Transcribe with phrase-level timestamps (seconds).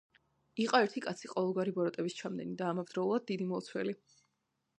[0.63, 3.97] იყო ერთი კაცი, ყოველგვარი ბოროტების ჩამდენი და ამავდროულად დიდად მლოცველი.